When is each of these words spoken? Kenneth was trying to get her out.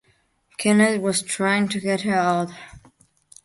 Kenneth 0.57 0.99
was 0.99 1.21
trying 1.21 1.67
to 1.67 1.79
get 1.79 2.01
her 2.01 2.15
out. 2.15 2.49